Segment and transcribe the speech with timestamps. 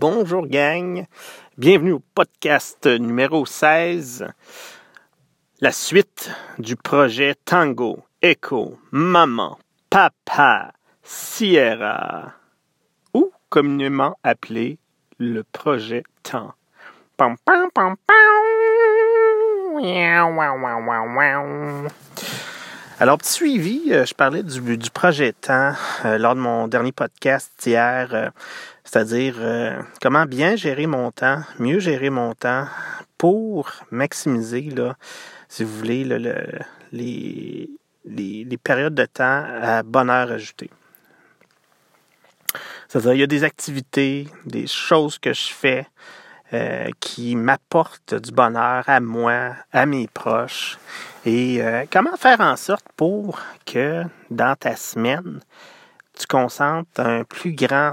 [0.00, 1.04] Bonjour gang,
[1.58, 4.28] bienvenue au podcast numéro 16,
[5.60, 9.58] la suite du projet Tango, Echo, Maman,
[9.90, 10.72] Papa,
[11.02, 12.32] Sierra,
[13.12, 14.78] ou communément appelé
[15.18, 16.54] le projet Temps.
[17.18, 17.94] Pam, pam, pam,
[23.00, 25.72] alors, petit suivi, euh, je parlais du, du projet Temps
[26.04, 28.28] euh, lors de mon dernier podcast hier, euh,
[28.84, 29.36] c'est-à-dire
[30.02, 32.66] comment bien gérer mon temps, mieux gérer mon temps
[33.16, 34.68] pour maximiser,
[35.48, 36.44] si vous voulez, le,
[36.92, 40.68] les, périodes de temps à bonheur ajouté.
[42.88, 45.86] C'est-à-dire, il y a des activités, des choses que je fais
[46.52, 50.78] euh, qui m'apportent du bonheur à moi, à mes proches.
[51.24, 55.40] Et euh, comment faire en sorte pour que dans ta semaine,
[56.18, 57.92] tu concentres un plus grand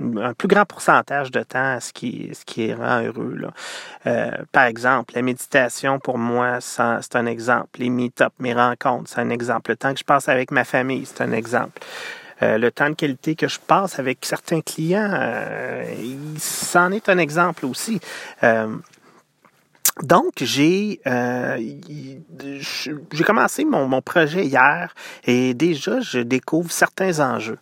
[0.00, 3.34] un plus grand pourcentage de temps à ce qui, ce qui rend heureux.
[3.36, 3.50] Là?
[4.06, 7.80] Euh, par exemple, la méditation, pour moi, c'est un exemple.
[7.80, 9.72] Les meet-up, mes rencontres, c'est un exemple.
[9.72, 11.80] Le temps que je passe avec ma famille, c'est un exemple.
[12.42, 15.82] Euh, le temps de qualité que je passe avec certains clients, euh,
[16.38, 18.00] c'en est un exemple aussi.
[18.42, 18.76] Euh,
[20.02, 24.94] donc, j'ai j'ai commencé mon, mon, projet hier
[25.24, 27.58] et déjà, je découvre certains enjeux.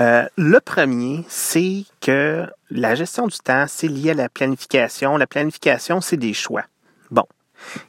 [0.00, 5.16] le premier, c'est que la gestion du temps, c'est lié à la planification.
[5.16, 6.64] La planification, c'est des choix.
[7.12, 7.26] Bon,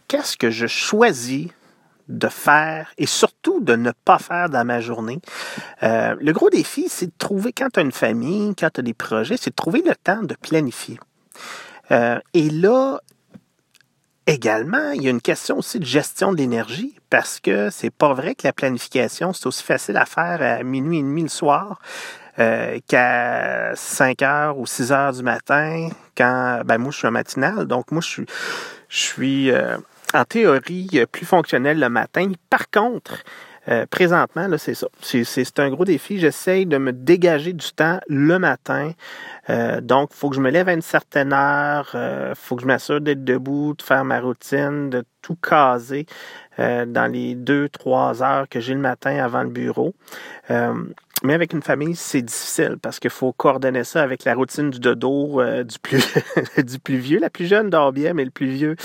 [0.08, 1.48] qu'est-ce que je choisis
[2.08, 5.20] de faire et surtout de ne pas faire dans ma journée.
[5.84, 8.84] Euh, le gros défi, c'est de trouver, quand tu as une famille, quand tu as
[8.84, 11.00] des projets, c'est de trouver le temps de planifier.
[11.92, 13.00] Euh, et là,
[14.26, 18.14] également, il y a une question aussi de gestion de l'énergie parce que c'est pas
[18.14, 21.80] vrai que la planification, c'est aussi facile à faire à minuit et demi le soir.
[22.40, 27.12] Euh, qu'à 5 heures ou 6 heures du matin, quand ben moi je suis un
[27.12, 28.26] matinal, donc moi je suis
[28.90, 29.52] je suis
[30.14, 32.32] en théorie euh, plus fonctionnel le matin.
[32.50, 33.24] Par contre,
[33.70, 34.88] euh, présentement, là, c'est ça.
[35.02, 36.20] C'est un gros défi.
[36.20, 38.92] J'essaye de me dégager du temps le matin.
[39.50, 41.90] Euh, donc, faut que je me lève à une certaine heure.
[41.94, 46.06] Il faut que je m'assure d'être debout, de faire ma routine, de tout caser
[46.58, 49.94] dans les deux, trois heures que j'ai le matin avant le bureau.
[51.24, 54.80] Mais avec une famille, c'est difficile parce qu'il faut coordonner ça avec la routine du
[54.80, 56.04] dodo euh, du plus
[56.64, 57.20] du plus vieux.
[57.20, 58.76] La plus jeune dort bien, mais le plus vieux,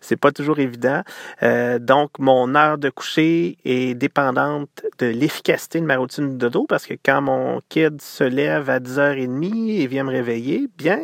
[0.00, 1.02] c'est pas toujours évident.
[1.42, 6.64] Euh, donc, mon heure de coucher est dépendante de l'efficacité de ma routine du dodo
[6.66, 10.98] parce que quand mon kid se lève à 10h30 et vient me réveiller, bien,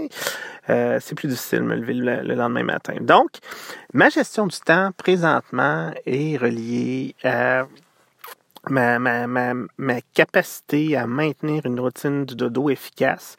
[0.70, 2.94] euh, c'est plus difficile de me lever le, lendemain matin.
[3.00, 3.30] Donc,
[3.92, 7.66] ma gestion du temps présentement est reliée à
[8.70, 13.36] ma, ma, ma, ma capacité à maintenir une routine du dodo efficace.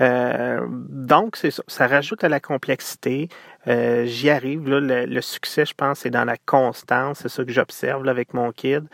[0.00, 1.62] Euh, donc, c'est ça.
[1.66, 3.28] Ça rajoute à la complexité.
[3.68, 4.68] Euh, J'y arrive.
[4.68, 7.20] Là, le, succès, je pense, c'est dans la constance.
[7.22, 8.84] C'est ça que j'observe avec mon kid.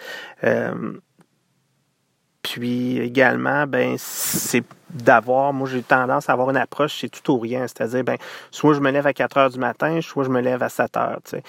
[0.44, 0.92] Euh,
[2.42, 7.38] puis également, ben, c'est d'avoir, moi j'ai tendance à avoir une approche, c'est tout ou
[7.38, 7.66] rien.
[7.68, 8.16] C'est-à-dire, ben,
[8.50, 10.96] soit je me lève à 4 heures du matin, soit je me lève à 7
[10.96, 11.20] heures.
[11.24, 11.42] Tu sais.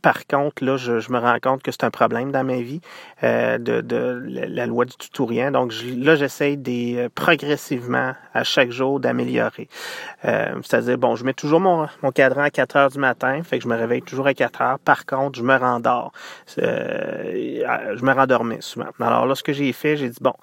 [0.00, 2.80] Euh, par contre, là, je, me rends compte que c'est un problème dans ma vie
[3.22, 5.50] euh, de, la loi du tout ou rien.
[5.50, 9.68] Donc là, j'essaye des euh, progressivement à chaque jour d'améliorer.
[10.24, 13.64] Euh, C'est-à-dire, bon, je mets toujours mon, cadran à 4 heures du matin, fait que
[13.64, 14.78] je me réveille toujours à 4 heures.
[14.78, 16.12] Par contre, je me rendors.
[16.58, 18.88] Euh, je me rendormais souvent.
[19.00, 20.34] Alors là, ce que j'ai fait, j'ai dit, bon,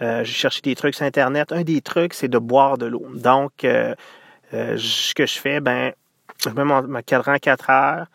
[0.00, 1.52] j'ai cherché des trucs sur Internet.
[1.52, 3.06] Un des trucs, c'est de boire de l'eau.
[3.14, 5.92] Donc, ce que je fais, ben,
[6.44, 8.06] je mets mon, mon cadran à 4 heures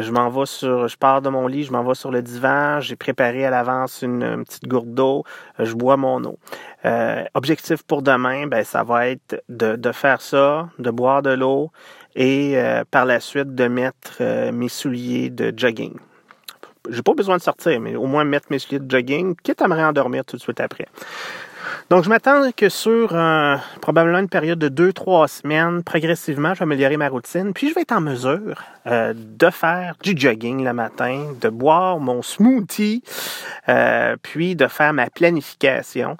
[0.00, 2.80] je m'en vais sur, je pars de mon lit, je m'en vais sur le divan,
[2.80, 5.24] j'ai préparé à l'avance une, petite gourde d'eau,
[5.60, 6.38] euh, je bois mon eau.
[6.84, 11.30] Euh, objectif pour demain, ben ça va être de, de faire ça, de boire de
[11.30, 11.70] l'eau
[12.14, 15.94] et euh, par la suite de mettre mes souliers de jogging.
[16.90, 19.68] J'ai pas besoin de sortir, mais au moins mettre mes souliers de jogging, quitte à
[19.68, 20.88] me réendormir tout de suite après.
[21.90, 26.60] Donc, je m'attends que sur euh, probablement une période de deux, trois semaines, progressivement, je
[26.60, 27.52] vais améliorer ma routine.
[27.52, 31.98] Puis, je vais être en mesure euh, de faire du jogging le matin, de boire
[31.98, 33.02] mon smoothie,
[33.68, 36.16] euh, puis de faire ma planification.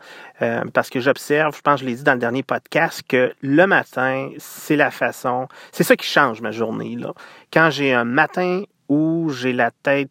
[0.75, 3.67] parce que j'observe, je pense que je l'ai dit dans le dernier podcast, que le
[3.67, 6.97] matin, c'est la façon, c'est ça qui change ma journée.
[6.97, 7.15] Là.
[7.53, 10.11] Quand j'ai un matin où j'ai la tête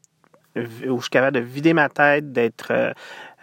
[0.56, 2.94] où je suis capable de vider ma tête, d'être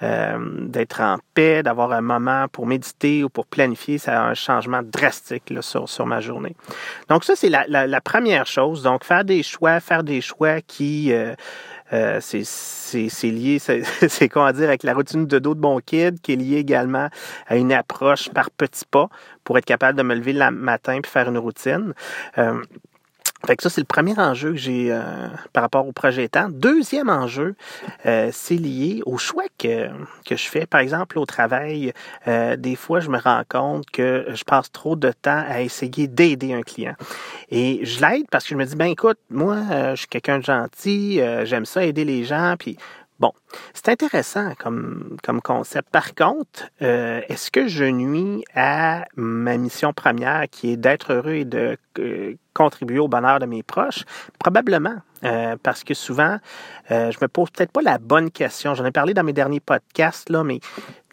[0.03, 0.39] euh,
[0.69, 4.81] d'être en paix, d'avoir un moment pour méditer ou pour planifier, ça a un changement
[4.83, 6.55] drastique là, sur, sur ma journée.
[7.09, 8.85] Donc ça, c'est la, la, première chose.
[8.85, 11.13] Donc faire des choix, faire des choix qui...
[11.13, 11.35] Euh,
[11.93, 16.35] Euh, c'est lié, c'est comment dire, avec la routine de dos de mon kid, qui
[16.35, 17.09] est lié également
[17.47, 19.09] à une approche par petits pas
[19.45, 21.95] pour être capable de me lever le matin puis faire une routine.
[22.37, 22.61] Euh,
[23.47, 26.49] fait que ça, c'est le premier enjeu que j'ai euh, par rapport au projet temps.
[26.51, 27.55] Deuxième enjeu,
[28.05, 29.89] euh, c'est lié au choix que,
[30.27, 30.67] que je fais.
[30.67, 31.93] Par exemple, au travail,
[32.27, 36.09] euh, des fois, je me rends compte que je passe trop de temps à essayer
[36.09, 36.95] d'aider un client.
[37.51, 39.59] Et je l'aide parce que je me dis, ben écoute, moi,
[39.91, 42.77] je suis quelqu'un de gentil, j'aime ça aider les gens, puis
[43.19, 43.33] Bon,
[43.75, 45.91] c'est intéressant comme, comme concept.
[45.91, 51.35] Par contre, euh, est-ce que je nuis à ma mission première qui est d'être heureux
[51.35, 54.05] et de euh, contribuer au bonheur de mes proches?
[54.39, 56.39] Probablement, euh, parce que souvent,
[56.91, 58.75] je me pose peut-être pas la bonne question.
[58.75, 60.61] J'en ai parlé dans mes derniers podcasts, là, mais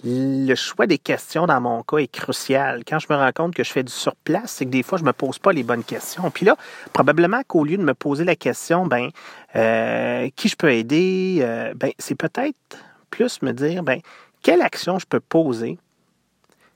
[0.05, 2.83] le choix des questions dans mon cas est crucial.
[2.87, 5.03] Quand je me rends compte que je fais du surplace, c'est que des fois, je
[5.03, 6.29] me pose pas les bonnes questions.
[6.29, 6.55] Puis là,
[6.93, 9.09] probablement qu'au lieu de me poser la question, ben,
[9.55, 12.77] euh, qui je peux aider, euh, ben, c'est peut-être
[13.09, 13.99] plus me dire, ben,
[14.43, 15.79] quelle action je peux poser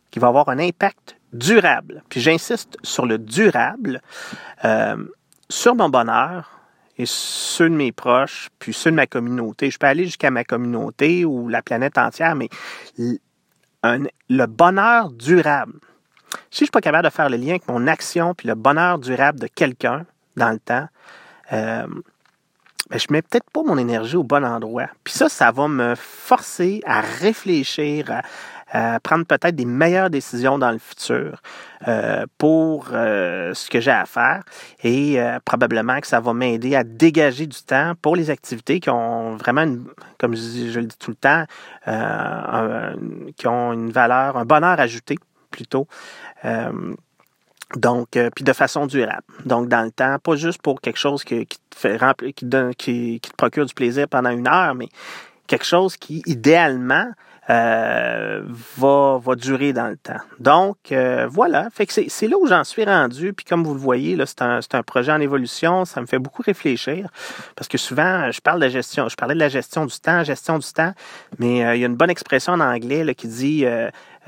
[0.10, 2.04] qui va avoir un impact durable.
[2.10, 4.02] Puis j'insiste sur le durable,
[4.66, 4.98] euh,
[5.50, 6.59] sur mon bonheur,
[7.00, 9.72] et ceux de mes proches, puis ceux de ma communauté.
[9.72, 12.50] Je peux aller jusqu'à ma communauté ou la planète entière, mais
[13.84, 15.74] le bonheur durable.
[16.52, 18.56] Si je ne suis pas capable de faire le lien avec mon action puis le
[18.56, 20.06] bonheur durable de quelqu'un
[20.36, 20.88] dans le temps,
[21.54, 21.88] euh,
[22.90, 24.88] ben, je mets peut-être pas mon énergie au bon endroit.
[25.04, 28.22] Puis ça, ça va me forcer à réfléchir, à,
[28.76, 31.42] euh, prendre peut-être des meilleures décisions dans le futur
[31.88, 34.44] euh, pour euh, ce que j'ai à faire
[34.84, 39.38] et probablement que ça va m'aider à dégager du temps pour les activités qui ont
[39.38, 39.66] vraiment,
[40.20, 41.46] comme je, le dis tout le temps,
[43.36, 45.18] qui ont une valeur, un bonheur ajouté
[45.52, 45.88] plutôt.
[47.76, 49.24] Donc, puis de façon durable.
[49.46, 52.74] Donc, dans le temps, pas juste pour quelque chose qui, te fait remplir, qui, donne,
[52.74, 54.90] qui, qui, te procure du plaisir pendant une heure, mais
[55.46, 57.12] quelque chose qui, idéalement,
[57.50, 58.44] euh,
[58.78, 60.20] va, va durer dans le temps.
[60.40, 61.70] Donc, euh, voilà.
[61.72, 63.34] Fait que c'est là où j'en suis rendu.
[63.34, 65.86] Puis comme vous le voyez, là, c'est un, un projet en évolution.
[65.86, 67.10] Ça me fait beaucoup réfléchir.
[67.56, 69.10] Parce que souvent, je parle de gestion.
[69.10, 70.94] Je parlais de la gestion du temps, gestion du temps.
[71.40, 73.66] Mais euh, il y a une bonne expression en anglais là, qui dit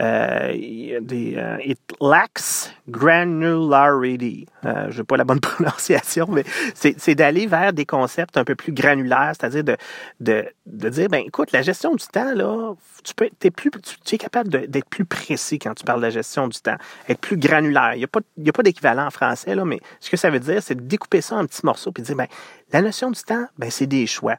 [0.02, 4.48] des, euh, it lacks granularity.
[4.66, 6.44] Euh, je n'ai pas la bonne prononciation, mais
[6.74, 9.78] c'est d'aller vers des concepts un peu plus granulaires, c'est-à-dire de,
[10.20, 13.72] de, de, dire, ben écoute, la gestion du temps, là, tu, peux, es plus,
[14.06, 16.78] tu, es capable d'être plus précis quand tu parles de la gestion du temps,
[17.08, 17.94] être plus granulaire.
[17.96, 18.22] Il n'y a pas,
[18.54, 21.36] pas d'équivalent en français, là, mais ce que ça veut dire, c'est de découper ça
[21.36, 22.28] en petits morceaux et de dire, ben,
[22.74, 24.38] la notion du temps, ben, c'est des choix.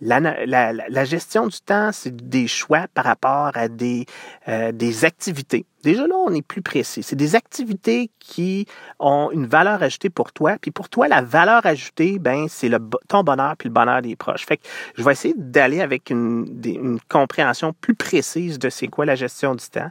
[0.00, 4.06] La, la, la, gestion du temps, c'est des choix par rapport à des,
[4.48, 5.66] euh, des activités.
[5.84, 7.02] Déjà là, on est plus précis.
[7.02, 8.66] C'est des activités qui
[8.98, 10.56] ont une valeur ajoutée pour toi.
[10.60, 12.78] Puis pour toi, la valeur ajoutée, ben c'est le
[13.08, 14.46] ton bonheur puis le bonheur des proches.
[14.46, 14.62] Fait que
[14.96, 19.66] je vais essayer d'aller avec une, compréhension plus précise de c'est quoi la gestion du
[19.66, 19.90] temps.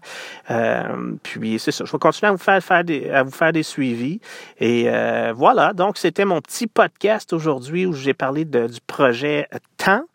[0.49, 1.85] Euh, puis c'est ça.
[1.85, 4.19] Je vais continuer à vous faire, des, à suivis.
[4.59, 5.73] Et euh, voilà.
[5.73, 9.47] Donc c'était mon petit podcast aujourd'hui où j'ai parlé de, du projet
[9.77, 10.05] temps.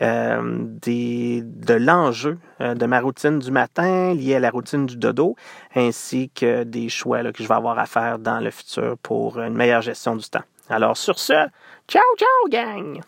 [0.00, 4.96] Euh, des, de l'enjeu euh, de ma routine du matin lié à la routine du
[4.96, 5.36] dodo,
[5.74, 9.54] ainsi que des choix que je vais avoir à faire dans le futur pour une
[9.54, 10.44] meilleure gestion du temps.
[10.70, 11.34] Alors sur ce,
[11.88, 13.00] ciao ciao gang!